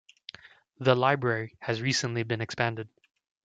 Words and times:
The 0.79 0.95
library 0.95 1.55
has 1.59 1.79
recently 1.79 2.23
been 2.23 2.41
expanded. 2.41 2.89